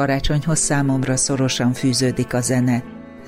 [0.00, 2.82] Karácsonyhoz számomra szorosan fűződik a zene.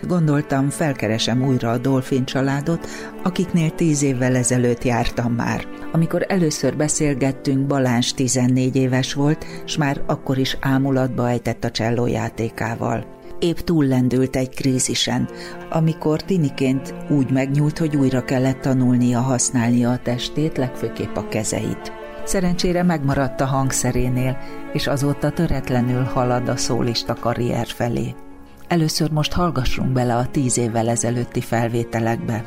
[0.07, 2.87] Gondoltam, felkeresem újra a Dolphin családot,
[3.23, 5.67] akiknél tíz évvel ezelőtt jártam már.
[5.93, 12.07] Amikor először beszélgettünk, Balázs 14 éves volt, s már akkor is ámulatba ejtett a cselló
[12.07, 13.07] játékával.
[13.39, 15.29] Épp túllendült egy krízisen,
[15.71, 22.02] amikor tiniként úgy megnyúlt, hogy újra kellett tanulnia használnia a testét, legfőképp a kezeit.
[22.25, 24.39] Szerencsére megmaradt a hangszerénél,
[24.73, 28.15] és azóta töretlenül halad a szólista karrier felé.
[28.69, 32.45] Először most hallgassunk bele a tíz évvel ezelőtti felvételekbe.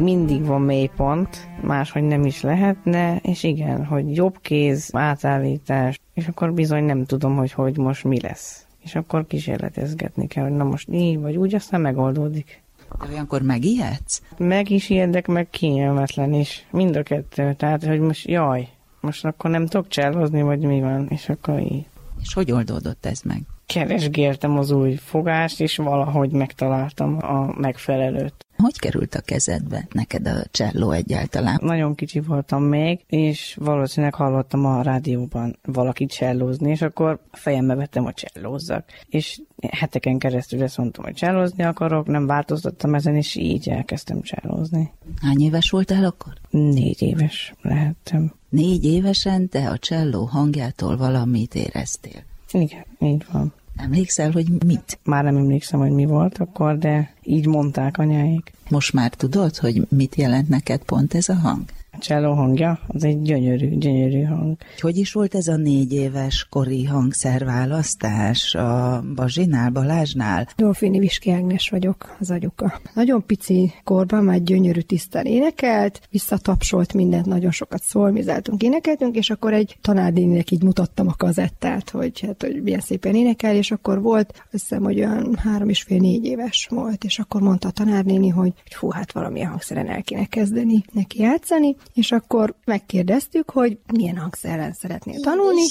[0.00, 6.52] mindig van mélypont, máshogy nem is lehetne, és igen, hogy jobb kéz, átállítás, és akkor
[6.52, 8.66] bizony nem tudom, hogy hogy most mi lesz.
[8.84, 12.62] És akkor kísérletezgetni kell, hogy na most így vagy úgy, aztán megoldódik.
[12.98, 14.22] De olyankor megijedsz?
[14.36, 16.66] Meg is ijedek, meg kényelmetlen is.
[16.70, 17.54] Mind a kettő.
[17.54, 18.68] Tehát, hogy most jaj,
[19.00, 21.84] most akkor nem tudok cselhozni, vagy mi van, és akkor így.
[22.20, 23.42] És hogy oldódott ez meg?
[23.66, 28.46] Keresgéltem az új fogást, és valahogy megtaláltam a megfelelőt.
[28.60, 31.58] Hogy került a kezedbe neked a cselló egyáltalán?
[31.62, 38.04] Nagyon kicsi voltam még, és valószínűleg hallottam a rádióban valakit csellózni, és akkor fejembe vettem,
[38.04, 38.84] hogy csellózzak.
[39.08, 44.92] És heteken keresztül ezt mondtam, hogy csellózni akarok, nem változtattam ezen, és így elkezdtem csellózni.
[45.20, 46.32] Hány éves voltál akkor?
[46.50, 48.34] Négy éves lehettem.
[48.48, 52.22] Négy évesen te a cselló hangjától valamit éreztél.
[52.52, 53.52] Igen, így van.
[53.82, 54.98] Emlékszel, hogy mit?
[55.04, 58.52] Már nem emlékszem, hogy mi volt akkor, de így mondták anyáik.
[58.68, 61.64] Most már tudod, hogy mit jelent neked pont ez a hang?
[62.00, 64.56] Cselló hangja, az egy gyönyörű, gyönyörű hang.
[64.80, 70.48] Hogy is volt ez a négy éves kori hangszerválasztás a Bazsinál, Balázsnál?
[70.56, 72.80] Dolfini Viski Ágnes vagyok, az agyuka.
[72.94, 79.52] Nagyon pici korban már gyönyörű tisztán énekelt, visszatapsolt mindent, nagyon sokat szolmizáltunk, énekeltünk, és akkor
[79.52, 84.32] egy tanárdéninek így mutattam a kazettát, hogy hát, hogy milyen szépen énekel, és akkor volt,
[84.32, 88.28] azt hiszem, hogy olyan három és fél négy éves volt, és akkor mondta a tanárnéni,
[88.28, 94.16] hogy fú, hát valamilyen hangszeren el kéne kezdeni neki játszani, és akkor megkérdeztük, hogy milyen
[94.16, 95.64] hangszerrel szeretnél tanulni,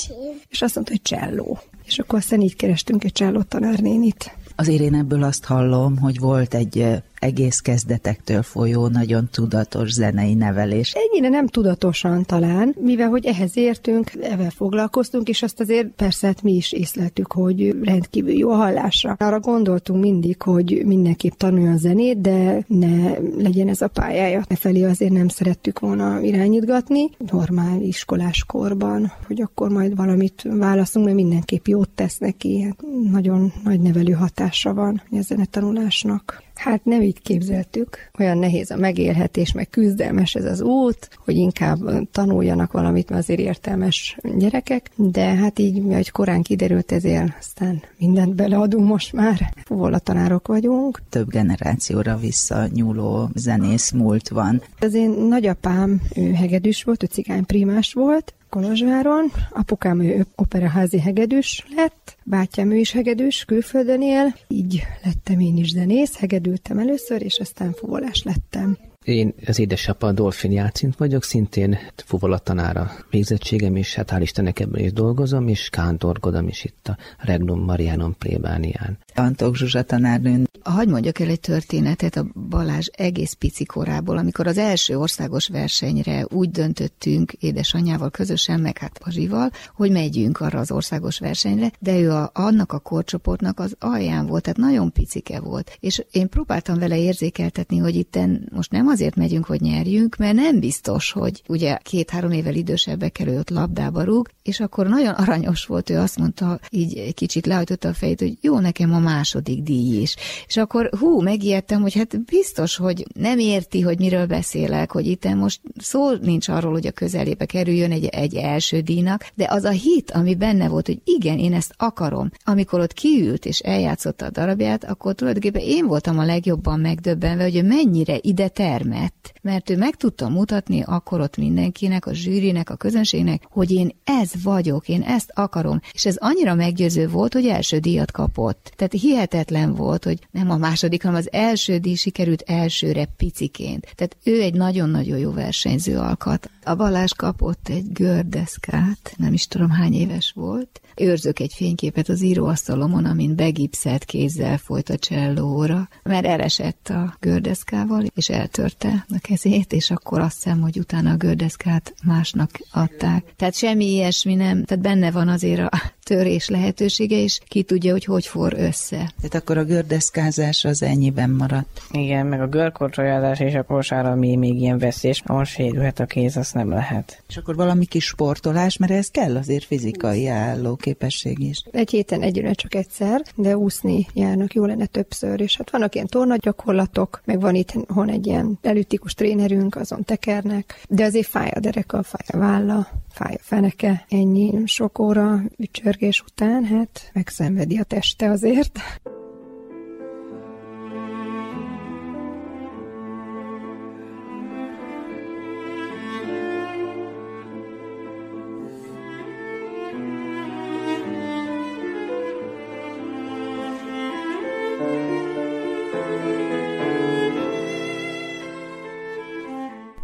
[0.50, 1.60] és azt mondta, hogy cselló.
[1.86, 4.36] És akkor aztán így kerestünk egy cselló tanárnénit.
[4.56, 6.88] Azért én ebből azt hallom, hogy volt egy
[7.20, 10.94] egész kezdetektől folyó, nagyon tudatos zenei nevelés.
[10.94, 16.42] Ennyire nem tudatosan talán, mivel hogy ehhez értünk, evel foglalkoztunk, és azt azért persze hát
[16.42, 19.16] mi is észleltük, hogy rendkívül jó a hallásra.
[19.20, 24.44] Arra gondoltunk mindig, hogy mindenképp tanuljon zenét, de ne legyen ez a pályája.
[24.48, 31.06] E felé azért nem szerettük volna irányítgatni, normál iskolás korban, hogy akkor majd valamit válaszunk,
[31.06, 32.62] mert mindenképp jót tesz neki.
[32.62, 36.44] Hát nagyon nagy nevelő hatása van a zenetanulásnak.
[36.60, 37.98] Hát nem így képzeltük.
[38.20, 41.80] Olyan nehéz a megélhetés, meg küzdelmes ez az út, hogy inkább
[42.12, 48.36] tanuljanak valamit, mert azért értelmes gyerekek, de hát így, hogy korán kiderült, ezért aztán mindent
[48.36, 49.54] beleadunk most már.
[49.66, 51.02] Fuvola tanárok vagyunk.
[51.10, 54.62] Több generációra visszanyúló zenész múlt van.
[54.80, 59.32] Az én nagyapám, ő hegedűs volt, ő cigányprímás volt, Kolozsváron.
[59.50, 65.70] Apukám ő operaházi hegedűs lett, bátyám ő is hegedűs, külföldön él, így lettem én is
[65.70, 68.78] zenész, hegedültem először, és aztán fuvolás lettem.
[69.04, 74.94] Én az édesapa Dolfin Játszint vagyok, szintén fuvolatanára végzettségem, és hát hál' Istennek ebben is
[74.94, 78.98] dolgozom, és kántorkodom is itt a Regnum Marianon plébánián.
[79.20, 80.50] Antok Zsuzsa tanárnőn.
[80.64, 86.26] Hagy mondjak el egy történetet a Balázs egész pici korából, amikor az első országos versenyre
[86.30, 92.12] úgy döntöttünk édesanyjával közösen, meg hát Pazsival, hogy megyünk arra az országos versenyre, de ő
[92.12, 95.78] a, annak a korcsoportnak az alján volt, tehát nagyon picike volt.
[95.80, 98.20] És én próbáltam vele érzékeltetni, hogy itt
[98.52, 103.38] most nem azért megyünk, hogy nyerjünk, mert nem biztos, hogy ugye két-három évvel idősebbekkel ő
[103.38, 107.94] ott labdába rúg, és akkor nagyon aranyos volt, ő azt mondta, így kicsit lehajtotta a
[107.94, 110.16] fejét, hogy jó nekem a második díj is.
[110.48, 115.34] És akkor hú, megijedtem, hogy hát biztos, hogy nem érti, hogy miről beszélek, hogy itt
[115.34, 119.70] most szó nincs arról, hogy a közelébe kerüljön egy, egy első díjnak, de az a
[119.70, 122.32] hit, ami benne volt, hogy igen, én ezt akarom.
[122.44, 127.66] Amikor ott kiült és eljátszotta a darabját, akkor tulajdonképpen én voltam a legjobban megdöbbenve, hogy
[127.66, 133.44] mennyire ide termett, mert ő meg tudta mutatni akkor ott mindenkinek, a zsűrinek, a közönségnek,
[133.50, 135.80] hogy én ez vagyok, én ezt akarom.
[135.94, 138.72] És ez annyira meggyőző volt, hogy első díjat kapott.
[138.76, 143.88] Tehát hihetetlen volt, hogy nem a második, hanem az első díj sikerült elsőre piciként.
[143.96, 146.50] Tehát ő egy nagyon-nagyon jó versenyző alkat.
[146.64, 150.82] A Balázs kapott egy gördeszkát, nem is tudom hány éves volt.
[150.96, 158.04] Őrzök egy fényképet az íróasztalomon, amin begipszelt kézzel folyt a csellóra, mert elesett a gördeszkával,
[158.16, 163.34] és eltörte a kezét, és akkor azt hiszem, hogy utána a gördeszkát másnak adták.
[163.36, 168.06] Tehát semmi ilyesmi nem, tehát benne van azért a törés lehetősége, és ki tudja, hogy
[168.06, 168.79] hogy for össze.
[168.88, 171.82] Tehát akkor a gördeszkázás az ennyiben maradt.
[171.92, 176.38] Igen, meg a görkorcsolyázás és a kosár, ami még ilyen veszélyes, most sérülhet a kéz,
[176.38, 177.24] azt nem lehet.
[177.28, 181.64] És akkor valami kis sportolás, mert ez kell azért fizikai állóképesség is.
[181.72, 186.08] Egy héten egyre csak egyszer, de úszni járnak, jó lenne többször, és hát vannak ilyen
[186.08, 191.60] tornagyakorlatok, meg van itt hon egy ilyen elütikus trénerünk, azon tekernek, de azért fáj a
[191.60, 197.84] dereka, fáj a válla, fáj a feneke, ennyi sok óra ücsörgés után, hát megszenvedi a
[197.84, 198.69] teste azért.
[198.74, 199.19] Bye.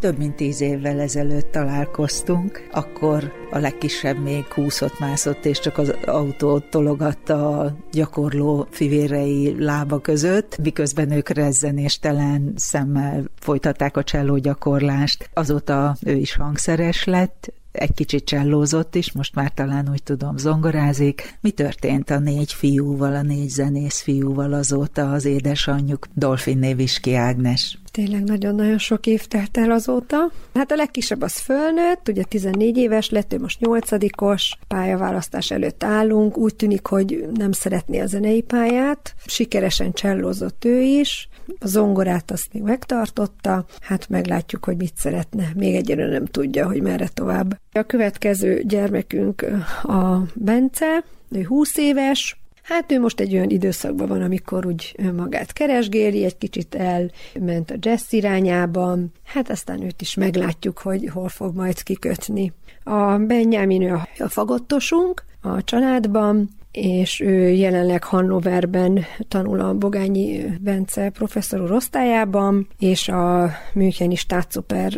[0.06, 5.94] Több mint tíz évvel ezelőtt találkoztunk, akkor a legkisebb még húszott, mászott, és csak az
[6.06, 15.30] autót tologatta a gyakorló fivérei lába között, miközben ők rezzenéstelen szemmel folytatták a cselló gyakorlást.
[15.34, 21.38] Azóta ő is hangszeres lett, egy kicsit csellózott is, most már talán úgy tudom zongorázik.
[21.42, 27.78] Mi történt a négy fiúval, a négy zenész fiúval azóta az édesanyjuk Dolphin Néviski Ágnes?
[27.95, 30.31] Tényleg nagyon-nagyon sok év telt el azóta.
[30.53, 36.38] Hát a legkisebb az fölnőtt, ugye 14 éves lett, ő most nyolcadikos, pályaválasztás előtt állunk,
[36.38, 42.53] úgy tűnik, hogy nem szeretné a zenei pályát, sikeresen csellózott ő is, a zongorát azt
[42.53, 45.51] még megtartotta, hát meglátjuk, hogy mit szeretne.
[45.56, 47.59] Még egyre nem tudja, hogy merre tovább.
[47.71, 49.45] A következő gyermekünk
[49.83, 55.54] a Bence, ő 20 éves, Hát ő most egy olyan időszakban van, amikor úgy önmagát
[55.54, 61.56] keresgéli, egy kicsit elment a jazz irányába, hát aztán őt is meglátjuk, hogy hol fog
[61.56, 62.54] majd kikötni.
[62.84, 71.10] A Benjamin ő a fagottosunk a családban, és ő jelenleg Hannoverben tanul a Bogányi Bence
[71.10, 74.94] professzor úr osztályában, és a Müncheni Staatsoper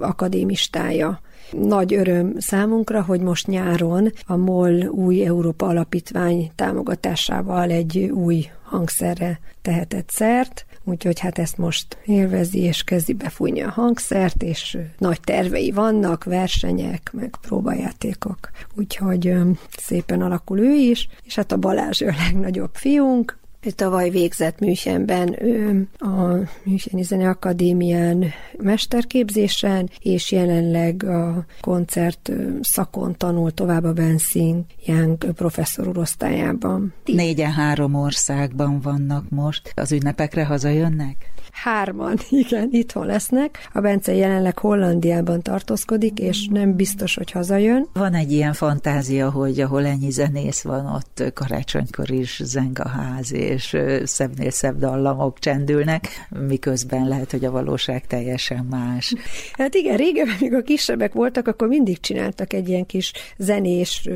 [0.00, 1.20] akadémistája.
[1.50, 9.40] Nagy öröm számunkra, hogy most nyáron a MOL új Európa Alapítvány támogatásával egy új hangszerre
[9.62, 15.70] tehetett szert, úgyhogy hát ezt most élvezi, és kezdi befújni a hangszert, és nagy tervei
[15.70, 18.38] vannak, versenyek, meg próbajátékok,
[18.74, 19.34] úgyhogy
[19.78, 23.38] szépen alakul ő is, és hát a Balázs a legnagyobb fiunk,
[23.74, 28.24] tavaly végzett Münchenben ő a Müncheni Zeneakadémián
[28.58, 36.94] mesterképzésen, és jelenleg a koncert szakon tanul tovább a Benszín Young professzor osztályában.
[37.04, 39.72] Négyen három országban vannak most.
[39.74, 41.32] Az ünnepekre hazajönnek?
[41.52, 43.68] Hárman, igen, itthon lesznek.
[43.72, 47.88] A Bence jelenleg Hollandiában tartózkodik, és nem biztos, hogy hazajön.
[47.92, 53.32] Van egy ilyen fantázia, hogy ahol ennyi zenész van, ott karácsonykor is zeng a ház,
[53.32, 56.08] és szebbnél szebb dallamok csendülnek,
[56.48, 59.14] miközben lehet, hogy a valóság teljesen más.
[59.52, 64.08] Hát igen, régen, még a kisebbek voltak, akkor mindig csináltak egy ilyen kis zenés,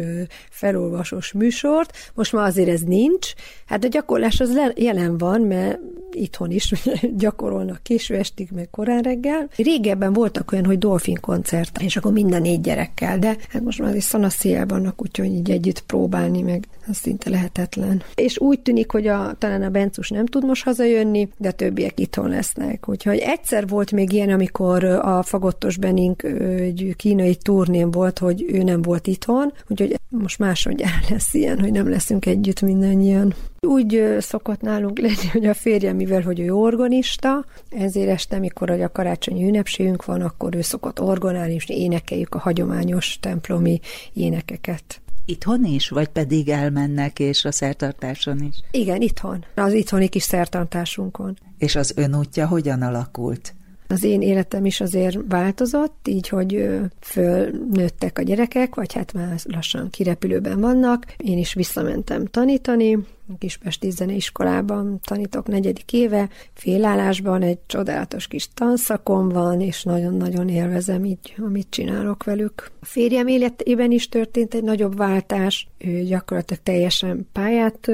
[0.50, 2.10] felolvasós műsort.
[2.14, 3.32] Most már azért ez nincs.
[3.66, 5.78] Hát a gyakorlás az jelen van, mert
[6.14, 6.72] itthon is
[7.22, 9.48] gyakorolnak késő estig, meg korán reggel.
[9.56, 13.96] Régebben voltak olyan, hogy dolfin koncert, és akkor minden négy gyerekkel, de hát most már
[13.96, 18.02] is szanaszéjel vannak, úgyhogy így együtt próbálni, meg az szinte lehetetlen.
[18.14, 22.28] És úgy tűnik, hogy a, talán a Bencus nem tud most hazajönni, de többiek itthon
[22.28, 22.88] lesznek.
[22.88, 28.62] Úgyhogy egyszer volt még ilyen, amikor a Fagottos Benink egy kínai turnén volt, hogy ő
[28.62, 33.34] nem volt itthon, úgyhogy most másodjára lesz ilyen, hogy nem leszünk együtt mindannyian.
[33.66, 38.92] Úgy szokott nálunk lenni, hogy a férjem, mivel hogy ő organista, ezért este, mikor a
[38.92, 43.80] karácsonyi ünnepségünk van, akkor ő szokott orgonálni, és énekeljük a hagyományos templomi
[44.12, 48.56] énekeket Itthon is, vagy pedig elmennek és a szertartáson is?
[48.70, 49.44] Igen, itthon.
[49.54, 51.38] Az itthoni kis szertartásunkon.
[51.58, 53.54] És az ön útja hogyan alakult?
[53.92, 56.68] Az én életem is azért változott, így, hogy
[57.00, 61.06] fölnőttek a gyerekek, vagy hát már lassan kirepülőben vannak.
[61.16, 62.98] Én is visszamentem tanítani,
[63.38, 71.34] Kispesti Zeneiskolában tanítok negyedik éve, félállásban egy csodálatos kis tanszakom van, és nagyon-nagyon élvezem így,
[71.38, 72.70] amit csinálok velük.
[72.80, 77.90] A férjem életében is történt egy nagyobb váltás, ő gyakorlatilag teljesen pályát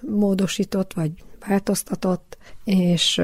[0.00, 1.10] módosított, vagy
[1.46, 3.20] változtatott, és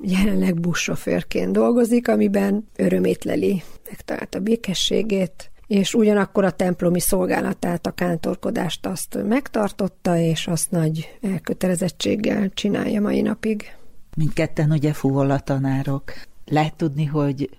[0.00, 8.86] jelenleg buszsofőrként dolgozik, amiben örömét leli, megtalálta békességét, és ugyanakkor a templomi szolgálatát, a kántorkodást
[8.86, 13.76] azt megtartotta, és azt nagy elkötelezettséggel csinálja mai napig.
[14.16, 16.12] Mindketten ugye fuvola tanárok.
[16.44, 17.50] Lehet tudni, hogy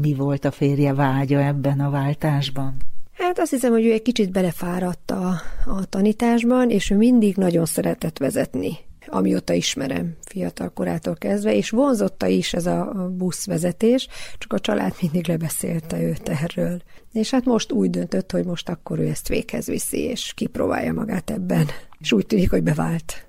[0.00, 2.76] mi volt a férje vágya ebben a váltásban?
[3.12, 7.64] Hát azt hiszem, hogy ő egy kicsit belefáradt a, a tanításban, és ő mindig nagyon
[7.64, 14.08] szeretett vezetni amióta ismerem fiatal korától kezdve, és vonzotta is ez a buszvezetés,
[14.38, 16.82] csak a család mindig lebeszélte őt erről.
[17.12, 21.30] És hát most úgy döntött, hogy most akkor ő ezt véghez viszi, és kipróbálja magát
[21.30, 21.66] ebben.
[21.98, 23.26] És úgy tűnik, hogy bevált.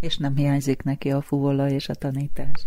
[0.00, 2.66] És nem hiányzik neki a fuvola és a tanítás?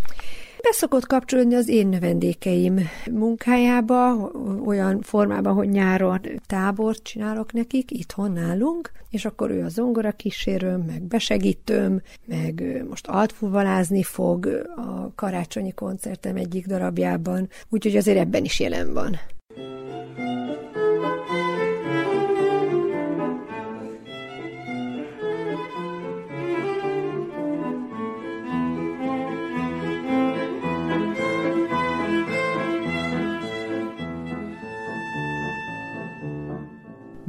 [0.62, 2.80] Beszokott kapcsolódni az én növendékeim
[3.12, 4.32] munkájába,
[4.66, 10.82] olyan formában, hogy nyáron tábort csinálok nekik, itthon nálunk, és akkor ő a zongora kísérőm,
[10.82, 18.60] meg besegítőm, meg most altfuvalázni fog a karácsonyi koncertem egyik darabjában, úgyhogy azért ebben is
[18.60, 19.20] jelen van.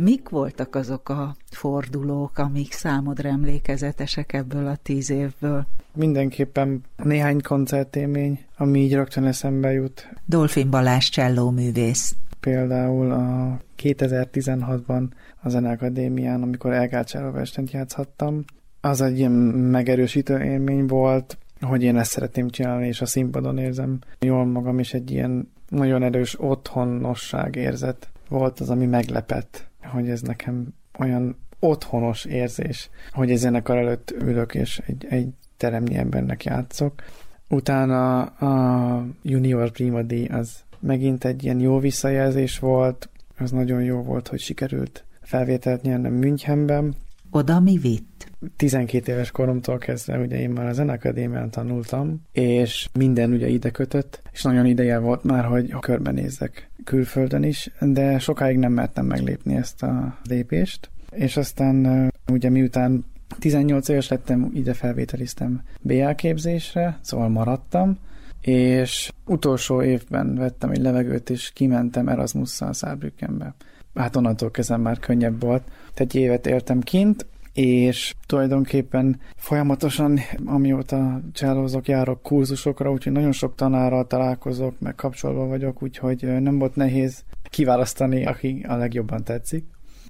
[0.05, 5.67] Mik voltak azok a fordulók, amik számodra emlékezetesek ebből a tíz évből?
[5.95, 10.09] Mindenképpen néhány koncertélmény, ami így rögtön eszembe jut.
[10.25, 12.15] Dolfin Balázs cselló művész.
[12.41, 15.09] Például a 2016-ban
[15.43, 18.45] a Zeneakadémián, amikor Elgácsáról estent játszhattam,
[18.81, 23.99] az egy ilyen megerősítő élmény volt, hogy én ezt szeretném csinálni, és a színpadon érzem
[24.21, 30.21] jól magam, és egy ilyen nagyon erős otthonosság érzet volt az, ami meglepett hogy ez
[30.21, 37.03] nekem olyan otthonos érzés, hogy egy zenekar előtt ülök, és egy, egy teremnyi embernek játszok.
[37.49, 43.09] Utána a Junior Prima D az megint egy ilyen jó visszajelzés volt,
[43.39, 46.95] az nagyon jó volt, hogy sikerült felvételt nyernem Münchenben.
[47.31, 48.12] Oda mi vitt?
[48.57, 54.23] 12 éves koromtól kezdve ugye én már a Zenekadémián tanultam, és minden ugye ide kötött,
[54.33, 59.83] és nagyon ideje volt már, hogy körbenézzek külföldön is, de sokáig nem mertem meglépni ezt
[59.83, 63.05] a lépést, és aztán ugye miután
[63.39, 67.99] 18 éves lettem, ide felvételiztem BA képzésre, szóval maradtam,
[68.41, 73.55] és utolsó évben vettem egy levegőt, és kimentem Erasmusszal Szárbükkenbe.
[73.95, 75.63] Hát onnantól kezdem már könnyebb volt.
[75.95, 84.07] Egy évet értem kint, és tulajdonképpen folyamatosan, amióta csellózok, járok kurzusokra, úgyhogy nagyon sok tanárral
[84.07, 89.65] találkozok, meg kapcsolatban vagyok, úgyhogy nem volt nehéz kiválasztani, aki a legjobban tetszik.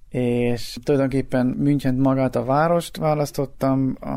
[0.09, 4.17] És tulajdonképpen München magát a várost választottam, a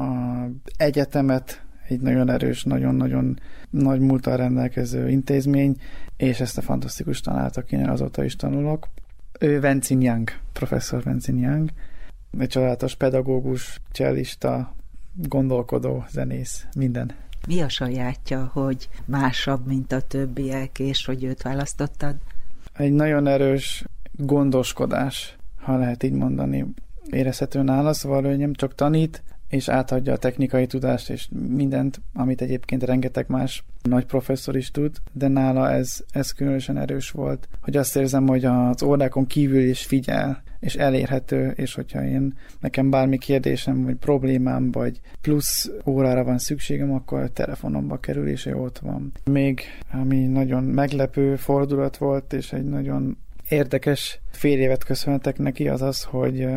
[0.77, 3.39] egyetemet, egy nagyon erős, nagyon-nagyon
[3.69, 5.75] nagy múltal rendelkező intézmény,
[6.17, 8.87] és ezt a fantasztikus tanárt, akinek azóta is tanulok.
[9.39, 11.69] Ő Vencin Young, professzor Vencin Young,
[12.39, 14.75] egy csodálatos pedagógus, cselista,
[15.13, 17.11] gondolkodó, zenész, minden.
[17.47, 22.15] Mi a sajátja, hogy másabb, mint a többiek, és hogy őt választottad?
[22.73, 26.65] Egy nagyon erős gondoskodás, ha lehet így mondani,
[27.09, 32.41] érezhető nála, szóval ő nem csak tanít, és átadja a technikai tudást és mindent, amit
[32.41, 37.77] egyébként rengeteg más nagy professzor is tud, de nála ez, ez különösen erős volt, hogy
[37.77, 43.17] azt érzem, hogy az órákon kívül is figyel, és elérhető, és hogyha én nekem bármi
[43.17, 49.11] kérdésem, vagy problémám, vagy plusz órára van szükségem, akkor a telefonomba kerül, és ott van.
[49.31, 49.61] Még
[49.91, 53.17] ami nagyon meglepő fordulat volt, és egy nagyon
[53.49, 56.47] érdekes fél évet köszönhetek neki, az az, hogy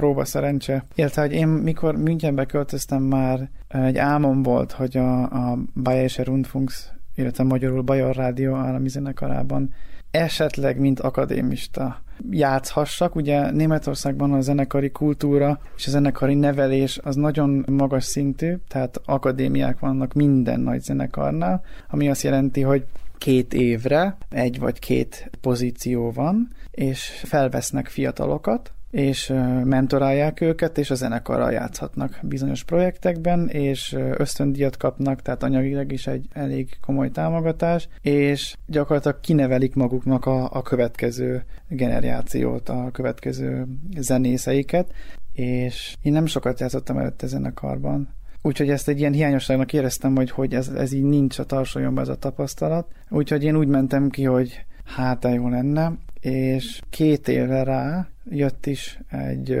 [0.00, 0.84] próba szerencse.
[0.94, 6.92] Illetve, hogy én mikor Münchenbe költöztem már, egy álmom volt, hogy a, a Bayerische Rundfunks,
[7.14, 9.72] illetve magyarul Bajor Rádió állami zenekarában
[10.10, 13.14] esetleg, mint akadémista játszhassak.
[13.14, 19.78] Ugye Németországban a zenekari kultúra és a zenekari nevelés az nagyon magas szintű, tehát akadémiák
[19.78, 22.84] vannak minden nagy zenekarnál, ami azt jelenti, hogy
[23.18, 29.32] két évre egy vagy két pozíció van, és felvesznek fiatalokat, és
[29.64, 36.26] mentorálják őket, és a zenekarral játszhatnak bizonyos projektekben, és ösztöndíjat kapnak, tehát anyagileg is egy
[36.32, 44.92] elég komoly támogatás, és gyakorlatilag kinevelik maguknak a, a következő generációt, a következő zenészeiket,
[45.32, 48.08] és én nem sokat játszottam előtte zenekarban,
[48.42, 52.08] Úgyhogy ezt egy ilyen hiányosságnak éreztem, hogy, hogy ez, ez így nincs a tarsolyomban ez
[52.08, 52.86] a tapasztalat.
[53.08, 58.98] Úgyhogy én úgy mentem ki, hogy hát jó lenne, és két évre rá jött is
[59.10, 59.58] egy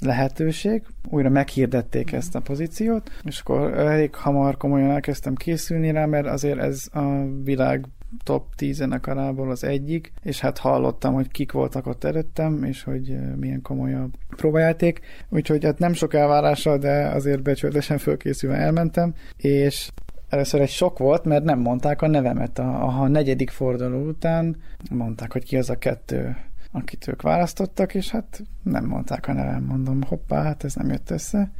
[0.00, 6.26] lehetőség, újra meghirdették ezt a pozíciót, és akkor elég hamar komolyan elkezdtem készülni rá, mert
[6.26, 7.86] azért ez a világ
[8.22, 13.16] top 10 zenekarából az egyik, és hát hallottam, hogy kik voltak ott előttem, és hogy
[13.36, 19.90] milyen komoly a próbajáték, úgyhogy hát nem sok elvárással, de azért becsületesen fölkészülve elmentem, és
[20.30, 22.58] először egy sok volt, mert nem mondták a nevemet.
[22.58, 24.56] A, a negyedik forduló után
[24.90, 26.36] mondták, hogy ki az a kettő,
[26.72, 29.64] akit ők választottak, és hát nem mondták a nevem.
[29.64, 31.50] Mondom, hoppá, hát ez nem jött össze.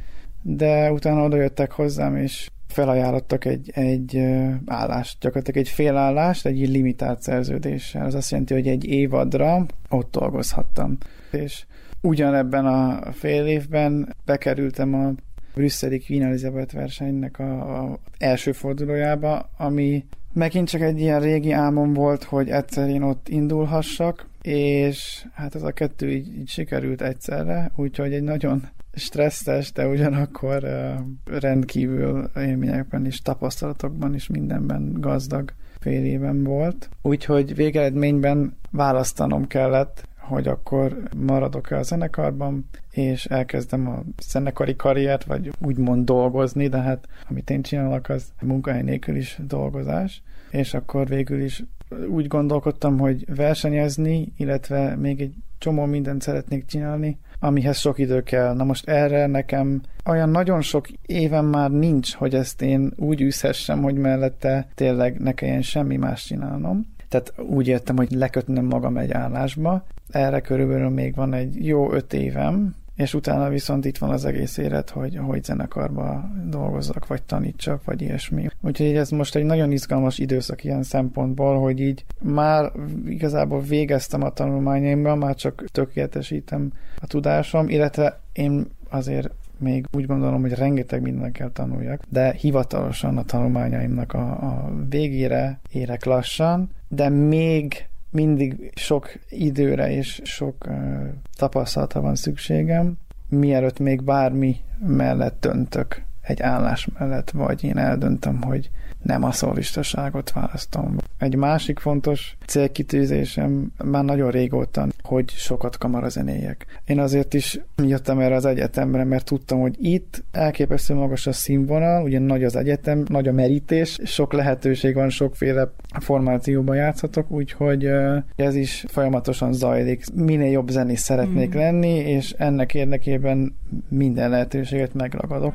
[0.41, 4.21] De utána oda jöttek hozzám, és felajánlottak egy, egy
[4.65, 8.05] állást, gyakorlatilag egy félállást, egy limitált szerződéssel.
[8.05, 10.97] Az azt jelenti, hogy egy évadra ott dolgozhattam.
[11.31, 11.65] És
[12.01, 15.13] ugyanebben a fél évben bekerültem a
[15.53, 21.93] brüsszeli Queen Elizabeth versenynek a, a első fordulójába, ami megint csak egy ilyen régi álmom
[21.93, 27.71] volt, hogy egyszer én ott indulhassak, és hát ez a kettő így, így sikerült egyszerre,
[27.75, 36.05] úgyhogy egy nagyon stresszes, de ugyanakkor uh, rendkívül élményekben és tapasztalatokban is mindenben gazdag fél
[36.05, 36.89] éven volt.
[37.01, 45.51] Úgyhogy végeredményben választanom kellett, hogy akkor maradok-e a zenekarban, és elkezdem a zenekari karriert, vagy
[45.61, 51.41] úgymond dolgozni, de hát amit én csinálok, az munkahely nélkül is dolgozás, és akkor végül
[51.41, 51.63] is
[52.09, 58.53] úgy gondolkodtam, hogy versenyezni, illetve még egy csomó mindent szeretnék csinálni, amihez sok idő kell.
[58.53, 63.81] Na most erre nekem olyan nagyon sok éven már nincs, hogy ezt én úgy űzhessem,
[63.81, 66.85] hogy mellette tényleg ne kelljen semmi más csinálnom.
[67.11, 69.85] Tehát úgy értem, hogy lekötnöm magam egy állásba.
[70.09, 74.57] Erre körülbelül még van egy jó öt évem, és utána viszont itt van az egész
[74.57, 78.47] élet, hogy, hogy zenekarba dolgozzak, vagy tanítsak, vagy ilyesmi.
[78.61, 82.71] Úgyhogy ez most egy nagyon izgalmas időszak ilyen szempontból, hogy így már
[83.05, 86.71] igazából végeztem a tanulmányaimban, már csak tökéletesítem
[87.01, 89.29] a tudásom, illetve én azért
[89.61, 95.59] még úgy gondolom, hogy rengeteg mindent kell tanuljak, de hivatalosan a tanulmányaimnak a, a végére
[95.71, 102.97] érek lassan, de még mindig sok időre és sok uh, tapasztalata van szükségem,
[103.29, 104.55] mielőtt még bármi
[104.87, 108.69] mellett döntök egy állás mellett, vagy én eldöntöm, hogy
[109.01, 110.95] nem a szólistaságot választom.
[111.17, 116.65] Egy másik fontos célkitűzésem már nagyon régóta, hogy sokat kamarazenéjek.
[116.85, 122.03] Én azért is jöttem erre az egyetemre, mert tudtam, hogy itt elképesztő magas a színvonal,
[122.03, 127.89] ugye nagy az egyetem, nagy a merítés, sok lehetőség van, sokféle formációban játszhatok, úgyhogy
[128.35, 130.03] ez is folyamatosan zajlik.
[130.13, 131.57] Minél jobb zenész szeretnék mm.
[131.57, 133.55] lenni, és ennek érdekében
[133.89, 135.53] minden lehetőséget megragadok.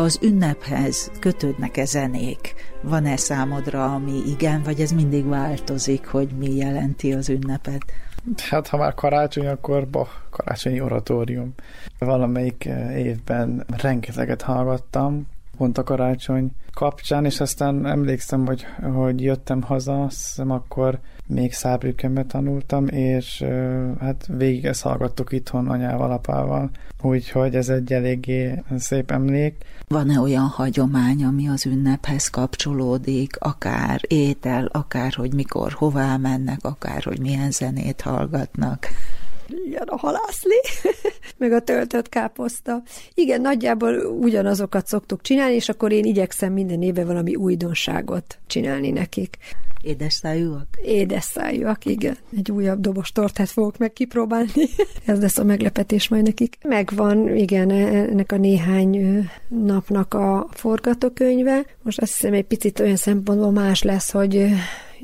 [0.00, 2.54] Az ünnephez kötődnek-e zenék?
[2.82, 7.84] Van-e számodra, ami igen, vagy ez mindig változik, hogy mi jelenti az ünnepet?
[8.36, 11.54] Hát, ha már karácsony, akkor bah, karácsonyi oratórium.
[11.98, 19.62] Valamelyik eh, évben rengeteget hallgattam, pont a karácsony kapcsán, és aztán emlékszem, hogy, hogy jöttem
[19.62, 23.44] haza, azt akkor még Szábrükembe tanultam, és
[24.00, 26.70] hát végig ezt hallgattuk itthon anyával, apával,
[27.02, 29.54] úgyhogy ez egy eléggé szép emlék.
[29.88, 37.02] Van-e olyan hagyomány, ami az ünnephez kapcsolódik, akár étel, akár hogy mikor, hová mennek, akár
[37.02, 38.88] hogy milyen zenét hallgatnak?
[39.70, 40.60] Jön a halászlé,
[41.38, 42.82] meg a töltött káposzta.
[43.14, 49.36] Igen, nagyjából ugyanazokat szoktuk csinálni, és akkor én igyekszem minden évben valami újdonságot csinálni nekik.
[49.82, 50.66] Édes szájúak?
[50.82, 52.16] Édes szájúak, igen.
[52.36, 54.50] Egy újabb dobos tortát fogok meg kipróbálni.
[55.06, 56.58] Ez lesz a meglepetés majd nekik.
[56.62, 61.64] Megvan, igen, ennek a néhány napnak a forgatókönyve.
[61.82, 64.46] Most azt hiszem egy picit olyan szempontból más lesz, hogy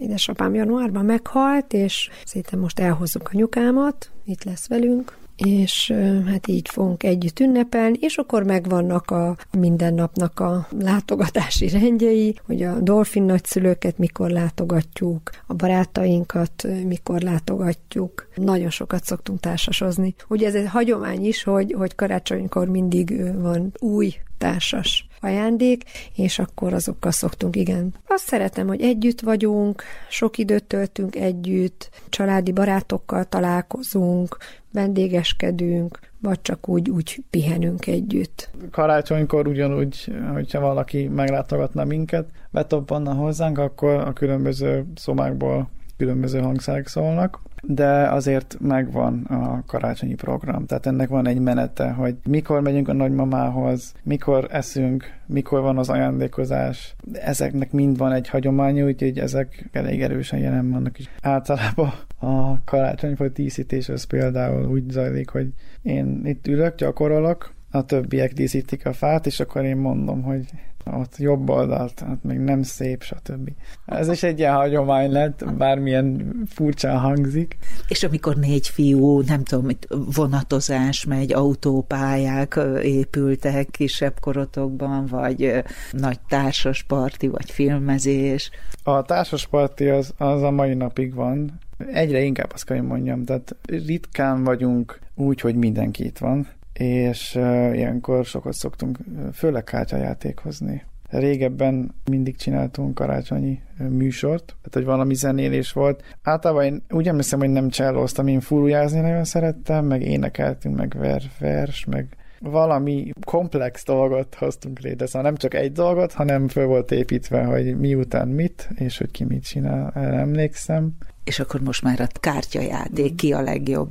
[0.01, 5.95] édesapám januárban meghalt, és szépen most elhozzuk a nyukámat, itt lesz velünk, és
[6.27, 12.81] hát így fogunk együtt ünnepelni, és akkor megvannak a mindennapnak a látogatási rendjei, hogy a
[12.81, 18.29] dolfin nagyszülőket mikor látogatjuk, a barátainkat mikor látogatjuk.
[18.35, 20.15] Nagyon sokat szoktunk társasozni.
[20.29, 26.73] Ugye ez egy hagyomány is, hogy, hogy karácsonykor mindig van új társas ajándék, és akkor
[26.73, 27.95] azokkal szoktunk, igen.
[28.07, 34.37] Azt szeretem, hogy együtt vagyunk, sok időt töltünk együtt, családi barátokkal találkozunk,
[34.73, 38.51] vendégeskedünk, vagy csak úgy, úgy pihenünk együtt.
[38.71, 47.41] Karácsonykor ugyanúgy, hogyha valaki meglátogatna minket, betoppanna hozzánk, akkor a különböző szomákból különböző hangszerek szólnak,
[47.63, 50.67] de azért megvan a karácsonyi program.
[50.67, 55.89] Tehát ennek van egy menete, hogy mikor megyünk a nagymamához, mikor eszünk, mikor van az
[55.89, 56.95] ajándékozás.
[57.13, 61.11] Ezeknek mind van egy hagyománya, úgyhogy ezek elég erősen jelen vannak is.
[61.23, 65.49] Általában a karácsonyfa díszítés az például úgy zajlik, hogy
[65.83, 70.45] én itt ülök, gyakorolok, a többiek díszítik a fát, és akkor én mondom, hogy
[70.93, 73.51] ott jobb oldalt, hát még nem szép, stb.
[73.87, 77.57] Ez is egy ilyen hagyomány lett, bármilyen furcsán hangzik.
[77.89, 79.69] És amikor négy fiú, nem tudom,
[80.15, 88.51] vonatozás megy, autópályák épültek kisebb korotokban, vagy nagy társas parti, vagy filmezés.
[88.83, 91.59] A társas parti az, az a mai napig van.
[91.93, 96.47] Egyre inkább azt kell, hogy mondjam, tehát ritkán vagyunk úgy, hogy mindenki itt van
[96.79, 97.35] és
[97.73, 98.99] ilyenkor sokat szoktunk
[99.33, 100.85] főleg kártyajáték hozni.
[101.09, 106.03] Régebben mindig csináltunk karácsonyi műsort, tehát hogy valami zenélés volt.
[106.23, 111.23] Általában én úgy emlékszem, hogy nem csellóztam, én furujázni nagyon szerettem, meg énekeltünk, meg ver,
[111.39, 116.91] vers, meg valami komplex dolgot hoztunk létre, szóval nem csak egy dolgot, hanem föl volt
[116.91, 120.97] építve, hogy miután mit, és hogy ki mit csinál, emlékszem.
[121.25, 123.91] És akkor most már a kártyajáték ki a legjobb?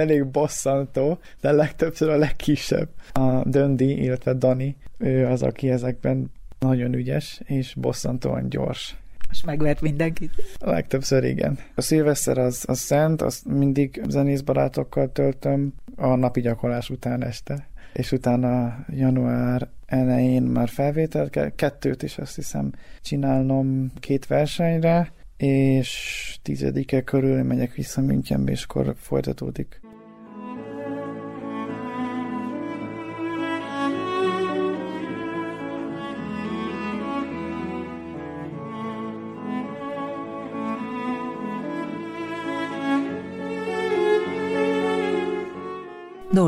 [0.00, 2.88] Elég bosszantó, de legtöbbször a legkisebb.
[3.12, 8.96] A Döndi, illetve Dani, ő az, aki ezekben nagyon ügyes, és bosszantóan gyors.
[9.30, 10.30] És megvert mindenkit?
[10.58, 11.58] A legtöbbször igen.
[11.74, 17.68] A szilveszter az, az szent, azt mindig zenészbarátokkal töltöm a napi gyakorlás után este.
[17.92, 26.38] És utána január elején már felvételt kell, kettőt is azt hiszem csinálnom két versenyre, és
[26.42, 29.80] tizedike körül megyek vissza Münchenbe, és akkor folytatódik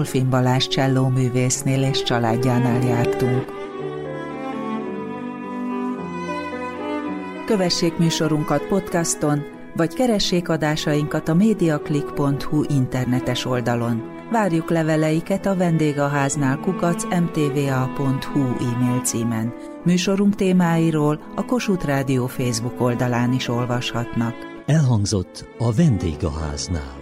[0.02, 3.44] Dolfin Balázs cselló művésznél és családjánál jártunk.
[7.46, 9.42] Kövessék műsorunkat podcaston,
[9.76, 14.02] vagy keressék adásainkat a mediaclick.hu internetes oldalon.
[14.30, 19.54] Várjuk leveleiket a vendégháznál kukac mtva.hu e-mail címen.
[19.84, 24.34] Műsorunk témáiról a Kossuth Rádió Facebook oldalán is olvashatnak.
[24.66, 27.01] Elhangzott a vendégháznál.